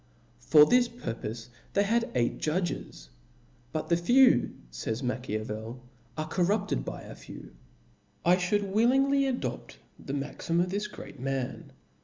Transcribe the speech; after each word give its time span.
For 0.39 0.65
this 0.65 0.87
pur 0.87 1.13
^^^]^' 1.13 1.21
pofe 1.21 1.49
they 1.73 1.83
had 1.83 2.09
eight 2.15 2.39
judges: 2.39 3.11
but 3.71 3.87
tbejewy 3.89 4.51
fays 4.71 5.03
Ma 5.03 5.13
chap, 5.17 5.25
7. 5.27 5.45
chiavcl, 5.45 5.79
are 6.17 6.27
corrupted 6.27 6.83
by 6.83 7.03
a 7.03 7.13
few. 7.13 7.53
I 8.25 8.37
ftiould 8.37 8.69
willingly 8.71 9.27
adopt 9.27 9.77
the 10.03 10.13
maxim 10.13 10.59
of 10.59 10.71
this 10.71 10.87
great 10.87 11.19
man. 11.19 11.73